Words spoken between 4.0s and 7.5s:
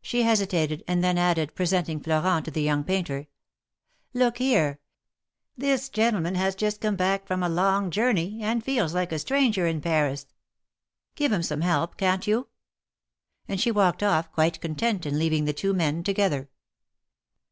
Look here! This gentleman has just come back from a